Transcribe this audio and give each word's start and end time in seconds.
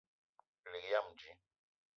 Elig 0.65 0.83
yam 0.91 1.05
dji 1.17 1.31